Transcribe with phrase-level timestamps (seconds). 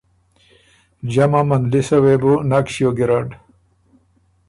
[1.13, 3.29] جمه مندلِسه وې بو نک ݭیوک ګیرډ۔